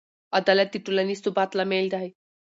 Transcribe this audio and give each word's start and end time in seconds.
عدالت 0.39 0.69
د 0.71 0.75
ټولنیز 0.85 1.19
ثبات 1.25 1.49
لامل 1.57 1.85
دی. 1.93 2.07